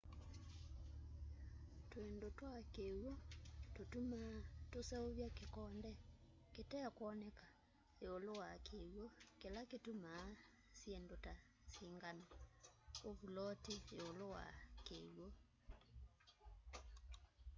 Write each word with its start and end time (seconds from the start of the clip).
twindu 1.89 2.27
twa 2.37 2.53
kiwu 2.73 3.11
tutumaa 3.75 4.35
tuseuvya 4.71 5.27
kikonde 5.37 5.91
kitekwoneka 6.53 7.47
iulu 8.03 8.31
wa 8.41 8.51
kiwu 8.67 9.05
kila 9.41 9.61
kituma 9.71 10.11
syindu 10.79 11.15
ta 11.25 11.33
singano 11.73 12.25
u 13.09 13.11
vuloti 13.19 13.73
yiulu 13.89 14.25
wa 14.37 14.45
kiwu 14.85 15.27